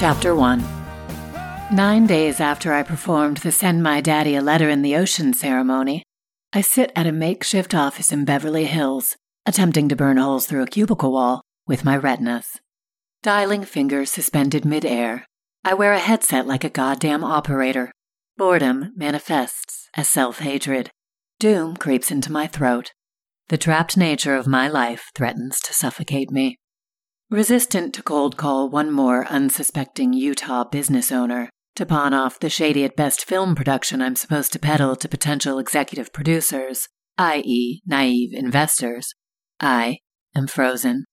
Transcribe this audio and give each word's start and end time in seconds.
Chapter 0.00 0.34
1 0.34 0.64
Nine 1.72 2.06
days 2.06 2.40
after 2.40 2.72
I 2.72 2.82
performed 2.82 3.36
the 3.36 3.52
Send 3.52 3.82
My 3.82 4.00
Daddy 4.00 4.34
a 4.34 4.40
Letter 4.40 4.70
in 4.70 4.80
the 4.80 4.96
Ocean 4.96 5.34
ceremony, 5.34 6.04
I 6.54 6.62
sit 6.62 6.90
at 6.96 7.06
a 7.06 7.12
makeshift 7.12 7.74
office 7.74 8.10
in 8.10 8.24
Beverly 8.24 8.64
Hills, 8.64 9.18
attempting 9.44 9.90
to 9.90 9.96
burn 9.96 10.16
holes 10.16 10.46
through 10.46 10.62
a 10.62 10.66
cubicle 10.66 11.12
wall 11.12 11.42
with 11.66 11.84
my 11.84 11.98
retinas. 11.98 12.60
Dialing 13.22 13.62
fingers 13.62 14.10
suspended 14.10 14.64
midair, 14.64 15.26
I 15.64 15.74
wear 15.74 15.92
a 15.92 15.98
headset 15.98 16.46
like 16.46 16.64
a 16.64 16.70
goddamn 16.70 17.22
operator. 17.22 17.92
Boredom 18.38 18.94
manifests 18.96 19.90
as 19.94 20.08
self 20.08 20.38
hatred. 20.38 20.88
Doom 21.38 21.76
creeps 21.76 22.10
into 22.10 22.32
my 22.32 22.46
throat. 22.46 22.92
The 23.50 23.58
trapped 23.58 23.98
nature 23.98 24.34
of 24.34 24.46
my 24.46 24.66
life 24.66 25.10
threatens 25.14 25.60
to 25.60 25.74
suffocate 25.74 26.30
me. 26.30 26.56
Resistant 27.30 27.94
to 27.94 28.02
cold 28.02 28.36
call 28.36 28.68
one 28.68 28.90
more 28.90 29.24
unsuspecting 29.28 30.12
Utah 30.12 30.64
business 30.64 31.12
owner 31.12 31.48
to 31.76 31.86
pawn 31.86 32.12
off 32.12 32.40
the 32.40 32.50
shady 32.50 32.84
at 32.84 32.96
best 32.96 33.24
film 33.24 33.54
production 33.54 34.02
I'm 34.02 34.16
supposed 34.16 34.52
to 34.54 34.58
peddle 34.58 34.96
to 34.96 35.08
potential 35.08 35.60
executive 35.60 36.12
producers, 36.12 36.88
i.e., 37.18 37.82
naive 37.86 38.34
investors, 38.34 39.14
I 39.60 39.98
am 40.34 40.48
frozen. 40.48 41.04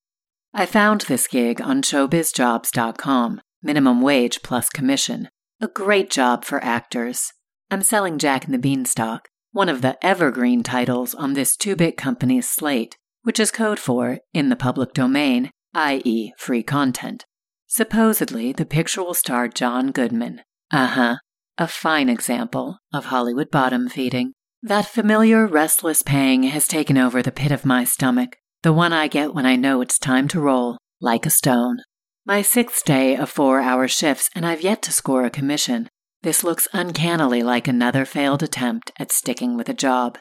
I 0.55 0.65
found 0.65 1.01
this 1.01 1.27
gig 1.27 1.61
on 1.61 1.83
showbizjobs.com, 1.83 3.41
minimum 3.61 4.01
wage 4.01 4.41
plus 4.41 4.69
commission. 4.69 5.29
A 5.61 5.67
great 5.67 6.09
job 6.09 6.45
for 6.45 6.63
actors. 6.63 7.31
I'm 7.69 7.83
selling 7.83 8.17
Jack 8.17 8.45
and 8.45 8.55
the 8.55 8.57
Beanstalk, 8.57 9.27
one 9.51 9.69
of 9.69 9.83
the 9.83 10.03
evergreen 10.03 10.63
titles 10.63 11.13
on 11.13 11.33
this 11.33 11.55
two 11.55 11.75
bit 11.75 11.95
company's 11.95 12.49
slate, 12.49 12.97
which 13.21 13.39
is 13.39 13.51
code 13.51 13.77
for, 13.77 14.17
in 14.33 14.49
the 14.49 14.55
public 14.55 14.93
domain, 14.95 15.51
i.e., 15.77 16.33
free 16.37 16.63
content. 16.63 17.23
Supposedly, 17.67 18.51
the 18.51 18.65
picture 18.65 19.03
will 19.03 19.13
star 19.13 19.47
John 19.47 19.91
Goodman. 19.91 20.41
Uh 20.71 20.87
huh. 20.87 21.15
A 21.59 21.67
fine 21.67 22.09
example 22.09 22.79
of 22.91 23.05
Hollywood 23.05 23.51
bottom 23.51 23.87
feeding. 23.87 24.33
That 24.63 24.87
familiar 24.87 25.45
restless 25.45 26.01
pang 26.01 26.43
has 26.43 26.67
taken 26.67 26.97
over 26.97 27.21
the 27.21 27.31
pit 27.31 27.51
of 27.51 27.63
my 27.63 27.83
stomach, 27.83 28.37
the 28.63 28.73
one 28.73 28.91
I 28.91 29.07
get 29.07 29.35
when 29.35 29.45
I 29.45 29.55
know 29.55 29.81
it's 29.81 29.99
time 29.99 30.27
to 30.29 30.41
roll, 30.41 30.79
like 30.99 31.27
a 31.27 31.29
stone. 31.29 31.77
My 32.25 32.41
sixth 32.41 32.83
day 32.83 33.15
of 33.15 33.29
four 33.29 33.61
hour 33.61 33.87
shifts, 33.87 34.31
and 34.33 34.47
I've 34.47 34.63
yet 34.63 34.81
to 34.83 34.91
score 34.91 35.25
a 35.25 35.29
commission. 35.29 35.89
This 36.23 36.43
looks 36.43 36.67
uncannily 36.73 37.43
like 37.43 37.67
another 37.67 38.03
failed 38.03 38.41
attempt 38.41 38.91
at 38.97 39.11
sticking 39.11 39.55
with 39.55 39.69
a 39.69 39.75
job. 39.75 40.17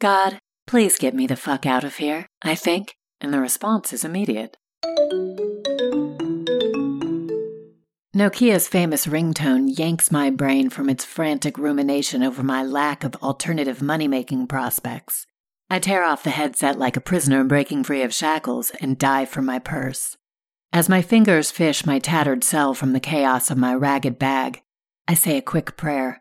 God, 0.00 0.38
please 0.66 0.98
get 0.98 1.14
me 1.14 1.28
the 1.28 1.36
fuck 1.36 1.66
out 1.66 1.84
of 1.84 1.96
here, 1.96 2.26
I 2.42 2.56
think, 2.56 2.96
and 3.20 3.32
the 3.32 3.40
response 3.40 3.92
is 3.92 4.04
immediate. 4.04 4.56
Nokia's 8.14 8.68
famous 8.68 9.06
ringtone 9.06 9.76
yanks 9.78 10.12
my 10.12 10.28
brain 10.28 10.68
from 10.68 10.90
its 10.90 11.04
frantic 11.04 11.56
rumination 11.56 12.22
over 12.22 12.42
my 12.42 12.62
lack 12.62 13.04
of 13.04 13.16
alternative 13.16 13.80
money 13.80 14.06
making 14.06 14.46
prospects. 14.46 15.26
I 15.70 15.78
tear 15.78 16.04
off 16.04 16.22
the 16.22 16.30
headset 16.30 16.78
like 16.78 16.96
a 16.96 17.00
prisoner 17.00 17.42
breaking 17.42 17.84
free 17.84 18.02
of 18.02 18.12
shackles 18.12 18.70
and 18.80 18.98
dive 18.98 19.30
for 19.30 19.40
my 19.40 19.58
purse. 19.58 20.18
As 20.72 20.88
my 20.88 21.00
fingers 21.00 21.50
fish 21.50 21.86
my 21.86 21.98
tattered 21.98 22.44
cell 22.44 22.74
from 22.74 22.92
the 22.92 23.00
chaos 23.00 23.50
of 23.50 23.58
my 23.58 23.74
ragged 23.74 24.18
bag, 24.18 24.62
I 25.08 25.14
say 25.14 25.38
a 25.38 25.42
quick 25.42 25.76
prayer 25.76 26.20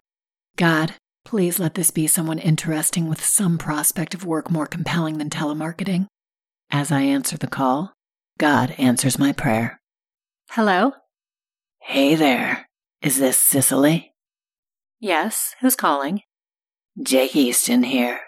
God, 0.56 0.96
please 1.26 1.60
let 1.60 1.76
this 1.76 1.92
be 1.92 2.08
someone 2.08 2.40
interesting 2.40 3.10
with 3.10 3.24
some 3.24 3.58
prospect 3.58 4.14
of 4.14 4.26
work 4.26 4.50
more 4.50 4.66
compelling 4.66 5.18
than 5.18 5.30
telemarketing. 5.30 6.08
As 6.70 6.92
I 6.92 7.02
answer 7.02 7.38
the 7.38 7.48
call, 7.48 7.94
God 8.42 8.74
answers 8.80 9.20
my 9.20 9.34
prayer. 9.34 9.80
Hello? 10.50 10.94
Hey 11.78 12.16
there. 12.16 12.68
Is 13.00 13.20
this 13.20 13.38
Cicely? 13.38 14.16
Yes, 15.00 15.54
who's 15.62 15.76
calling? 15.76 16.24
Jake 17.00 17.36
Easton 17.36 17.84
here. 17.84 18.20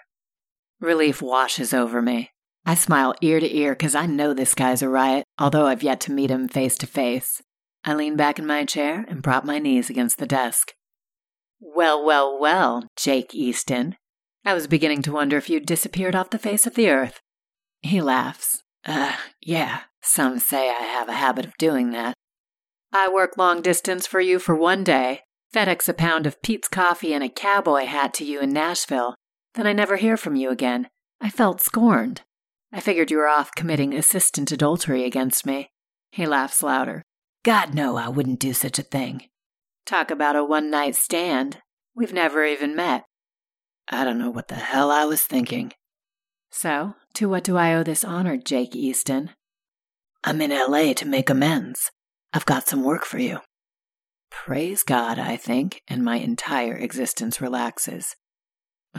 Relief 0.79 1.19
washes 1.19 1.73
over 1.73 1.99
me. 1.99 2.29
I 2.63 2.75
smile 2.75 3.15
ear 3.21 3.39
to 3.39 3.57
ear 3.57 3.71
because 3.71 3.95
I 3.95 4.05
know 4.05 4.35
this 4.35 4.53
guy's 4.53 4.83
a 4.83 4.87
riot, 4.87 5.25
although 5.39 5.65
I've 5.65 5.81
yet 5.81 5.99
to 6.01 6.11
meet 6.11 6.29
him 6.29 6.47
face 6.47 6.77
to 6.77 6.85
face. 6.85 7.41
I 7.83 7.95
lean 7.95 8.15
back 8.15 8.37
in 8.37 8.45
my 8.45 8.65
chair 8.65 9.05
and 9.07 9.23
prop 9.23 9.43
my 9.45 9.57
knees 9.57 9.89
against 9.89 10.19
the 10.19 10.27
desk. 10.27 10.73
Well, 11.59 12.05
well, 12.05 12.39
well, 12.39 12.87
Jake 12.95 13.33
Easton. 13.33 13.95
I 14.45 14.53
was 14.53 14.67
beginning 14.67 15.01
to 15.01 15.11
wonder 15.11 15.37
if 15.37 15.49
you'd 15.49 15.65
disappeared 15.65 16.15
off 16.15 16.29
the 16.29 16.37
face 16.37 16.67
of 16.67 16.75
the 16.75 16.91
earth. 16.91 17.19
He 17.81 17.99
laughs. 17.99 18.62
Uh, 18.85 19.15
yeah, 19.41 19.81
some 20.01 20.39
say 20.39 20.69
I 20.69 20.83
have 20.83 21.09
a 21.09 21.13
habit 21.13 21.45
of 21.45 21.57
doing 21.57 21.91
that. 21.91 22.13
I 22.91 23.09
work 23.09 23.37
long 23.37 23.61
distance 23.61 24.05
for 24.05 24.19
you 24.19 24.39
for 24.39 24.55
one 24.55 24.83
day, 24.83 25.21
FedEx 25.53 25.87
a 25.87 25.93
pound 25.93 26.27
of 26.27 26.41
Peet's 26.41 26.67
coffee 26.67 27.13
and 27.13 27.23
a 27.23 27.29
cowboy 27.29 27.85
hat 27.85 28.13
to 28.15 28.25
you 28.25 28.39
in 28.39 28.51
Nashville. 28.51 29.15
Then 29.53 29.67
I 29.67 29.73
never 29.73 29.97
hear 29.97 30.17
from 30.17 30.35
you 30.35 30.49
again. 30.49 30.89
I 31.21 31.29
felt 31.29 31.61
scorned. 31.61 32.21
I 32.71 32.79
figured 32.79 33.11
you 33.11 33.17
were 33.17 33.27
off 33.27 33.55
committing 33.55 33.93
assistant 33.93 34.51
adultery 34.51 35.05
against 35.05 35.45
me. 35.45 35.69
He 36.11 36.25
laughs 36.25 36.63
louder. 36.63 37.03
God, 37.43 37.73
no, 37.73 37.97
I 37.97 38.09
wouldn't 38.09 38.39
do 38.39 38.53
such 38.53 38.79
a 38.79 38.83
thing. 38.83 39.29
Talk 39.85 40.09
about 40.09 40.35
a 40.35 40.43
one 40.43 40.71
night 40.71 40.95
stand. 40.95 41.59
We've 41.95 42.13
never 42.13 42.43
even 42.45 42.75
met. 42.75 43.05
I 43.89 44.03
don't 44.03 44.17
know 44.17 44.31
what 44.31 44.47
the 44.47 44.55
hell 44.55 44.89
I 44.91 45.05
was 45.05 45.21
thinking. 45.21 45.73
So, 46.49 46.95
to 47.15 47.29
what 47.29 47.43
do 47.43 47.57
I 47.57 47.73
owe 47.73 47.83
this 47.83 48.03
honor, 48.03 48.37
Jake 48.37 48.75
Easton? 48.75 49.31
I'm 50.23 50.41
in 50.41 50.51
LA 50.51 50.93
to 50.93 51.07
make 51.07 51.29
amends. 51.29 51.91
I've 52.31 52.45
got 52.45 52.67
some 52.67 52.83
work 52.83 53.05
for 53.05 53.19
you. 53.19 53.39
Praise 54.31 54.83
God, 54.83 55.19
I 55.19 55.37
think, 55.37 55.81
and 55.87 56.03
my 56.03 56.15
entire 56.15 56.75
existence 56.75 57.39
relaxes. 57.39 58.15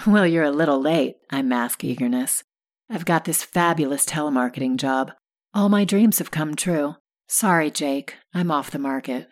Well, 0.06 0.26
you're 0.26 0.44
a 0.44 0.50
little 0.50 0.80
late, 0.80 1.16
I 1.30 1.42
mask 1.42 1.82
eagerness. 1.82 2.44
I've 2.88 3.04
got 3.04 3.24
this 3.24 3.42
fabulous 3.42 4.06
telemarketing 4.06 4.76
job. 4.76 5.12
All 5.52 5.68
my 5.68 5.84
dreams 5.84 6.18
have 6.18 6.30
come 6.30 6.54
true. 6.54 6.96
Sorry, 7.28 7.70
Jake, 7.70 8.16
I'm 8.32 8.50
off 8.50 8.70
the 8.70 8.78
market. 8.78 9.28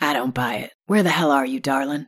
I 0.00 0.12
don't 0.12 0.34
buy 0.34 0.56
it. 0.56 0.72
Where 0.86 1.02
the 1.02 1.10
hell 1.10 1.30
are 1.30 1.46
you, 1.46 1.60
darling? 1.60 2.06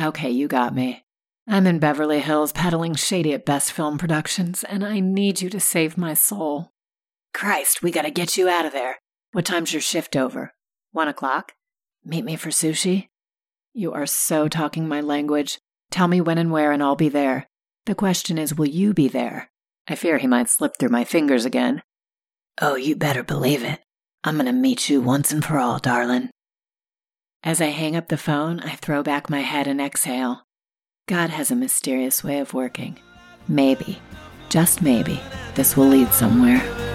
Okay, 0.00 0.30
you 0.30 0.48
got 0.48 0.74
me. 0.74 1.04
I'm 1.48 1.66
in 1.66 1.78
Beverly 1.78 2.20
Hills 2.20 2.52
peddling 2.52 2.94
shady 2.94 3.32
at 3.32 3.44
best 3.44 3.72
film 3.72 3.98
productions, 3.98 4.62
and 4.64 4.84
I 4.84 5.00
need 5.00 5.40
you 5.40 5.50
to 5.50 5.60
save 5.60 5.98
my 5.98 6.14
soul. 6.14 6.70
Christ, 7.34 7.82
we 7.82 7.90
gotta 7.90 8.10
get 8.10 8.36
you 8.36 8.48
out 8.48 8.66
of 8.66 8.72
there. 8.72 8.98
What 9.32 9.46
time's 9.46 9.72
your 9.72 9.82
shift 9.82 10.16
over? 10.16 10.52
One 10.92 11.08
o'clock? 11.08 11.52
Meet 12.04 12.24
me 12.24 12.36
for 12.36 12.50
sushi? 12.50 13.08
You 13.72 13.92
are 13.92 14.06
so 14.06 14.48
talking 14.48 14.88
my 14.88 15.00
language. 15.00 15.58
Tell 15.90 16.08
me 16.08 16.20
when 16.20 16.38
and 16.38 16.50
where, 16.50 16.72
and 16.72 16.82
I'll 16.82 16.96
be 16.96 17.08
there. 17.08 17.46
The 17.86 17.94
question 17.94 18.38
is, 18.38 18.54
will 18.54 18.68
you 18.68 18.92
be 18.92 19.08
there? 19.08 19.50
I 19.88 19.94
fear 19.94 20.18
he 20.18 20.26
might 20.26 20.48
slip 20.48 20.72
through 20.78 20.90
my 20.90 21.04
fingers 21.04 21.44
again. 21.44 21.82
Oh, 22.60 22.76
you 22.76 22.94
better 22.94 23.22
believe 23.22 23.64
it. 23.64 23.80
I'm 24.22 24.36
gonna 24.36 24.52
meet 24.52 24.88
you 24.88 25.00
once 25.00 25.32
and 25.32 25.44
for 25.44 25.58
all, 25.58 25.78
darling. 25.78 26.30
As 27.42 27.60
I 27.60 27.66
hang 27.66 27.96
up 27.96 28.08
the 28.08 28.18
phone, 28.18 28.60
I 28.60 28.76
throw 28.76 29.02
back 29.02 29.30
my 29.30 29.40
head 29.40 29.66
and 29.66 29.80
exhale. 29.80 30.42
God 31.06 31.30
has 31.30 31.50
a 31.50 31.56
mysterious 31.56 32.22
way 32.22 32.38
of 32.38 32.54
working. 32.54 32.98
Maybe, 33.48 34.00
just 34.48 34.82
maybe, 34.82 35.20
this 35.54 35.76
will 35.76 35.88
lead 35.88 36.12
somewhere. 36.12 36.89